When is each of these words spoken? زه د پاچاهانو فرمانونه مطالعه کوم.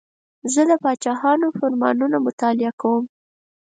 زه 0.53 0.61
د 0.69 0.71
پاچاهانو 0.83 1.47
فرمانونه 1.59 2.17
مطالعه 2.25 2.71
کوم. 2.81 3.03